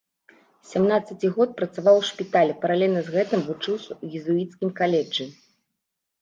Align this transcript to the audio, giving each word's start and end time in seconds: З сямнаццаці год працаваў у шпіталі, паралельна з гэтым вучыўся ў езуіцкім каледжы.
З 0.35 0.67
сямнаццаці 0.69 1.27
год 1.35 1.49
працаваў 1.59 1.95
у 1.99 2.05
шпіталі, 2.11 2.55
паралельна 2.63 3.01
з 3.11 3.13
гэтым 3.17 3.45
вучыўся 3.51 3.93
ў 3.97 4.23
езуіцкім 4.23 4.69
каледжы. 4.83 5.29